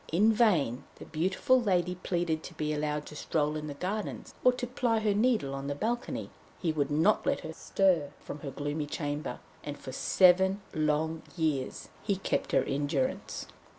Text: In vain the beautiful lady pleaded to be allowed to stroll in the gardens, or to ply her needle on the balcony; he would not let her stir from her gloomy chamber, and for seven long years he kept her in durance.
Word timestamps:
In 0.11 0.33
vain 0.33 0.83
the 0.95 1.05
beautiful 1.05 1.61
lady 1.61 1.93
pleaded 1.93 2.41
to 2.41 2.55
be 2.55 2.73
allowed 2.73 3.05
to 3.05 3.15
stroll 3.15 3.55
in 3.55 3.67
the 3.67 3.75
gardens, 3.75 4.33
or 4.43 4.51
to 4.53 4.65
ply 4.65 4.97
her 4.97 5.13
needle 5.13 5.53
on 5.53 5.67
the 5.67 5.75
balcony; 5.75 6.31
he 6.59 6.71
would 6.71 6.89
not 6.89 7.23
let 7.23 7.41
her 7.41 7.53
stir 7.53 8.09
from 8.19 8.39
her 8.39 8.49
gloomy 8.49 8.87
chamber, 8.87 9.37
and 9.63 9.77
for 9.77 9.91
seven 9.91 10.61
long 10.73 11.21
years 11.37 11.89
he 12.01 12.15
kept 12.15 12.51
her 12.51 12.63
in 12.63 12.87
durance. 12.87 13.45